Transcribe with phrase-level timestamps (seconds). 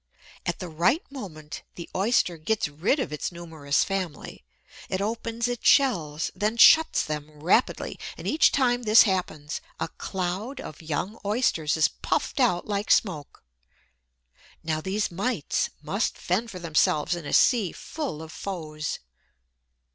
[0.47, 4.43] At the right moment, the Oyster gets rid of its numerous family.
[4.89, 10.59] It opens its shells, then shuts them rapidly; and, each time this happens, a cloud
[10.59, 13.43] of young Oysters is puffed out like smoke.
[14.63, 18.97] Now these mites must fend for themselves in a sea full of foes.